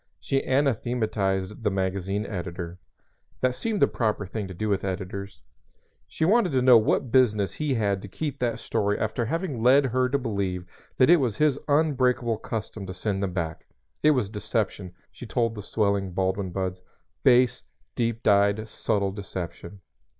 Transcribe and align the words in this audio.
She 0.19 0.41
anathematized 0.43 1.63
the 1.63 1.69
magazine 1.69 2.25
editor. 2.25 2.79
(That 3.41 3.53
seems 3.53 3.81
the 3.81 3.87
proper 3.87 4.25
thing 4.25 4.47
to 4.47 4.53
do 4.55 4.67
with 4.67 4.83
editors.) 4.83 5.41
She 6.07 6.25
wanted 6.25 6.53
to 6.53 6.61
know 6.63 6.75
what 6.79 7.11
business 7.11 7.53
he 7.53 7.75
had 7.75 8.01
to 8.01 8.07
keep 8.07 8.39
that 8.39 8.57
story 8.57 8.97
after 8.97 9.25
having 9.25 9.61
led 9.61 9.85
her 9.85 10.09
to 10.09 10.17
believe 10.17 10.65
that 10.97 11.11
it 11.11 11.17
was 11.17 11.37
his 11.37 11.59
unbreakable 11.67 12.37
custom 12.37 12.87
to 12.87 12.95
send 12.95 13.21
them 13.21 13.33
back. 13.33 13.67
It 14.01 14.09
was 14.17 14.27
deception, 14.31 14.95
she 15.11 15.27
told 15.27 15.53
the 15.53 15.61
swelling 15.61 16.13
Baldwin 16.13 16.49
buds, 16.49 16.81
base, 17.23 17.61
deep 17.95 18.23
dyed, 18.23 18.67
subtle 18.67 19.11
deception. 19.11 19.81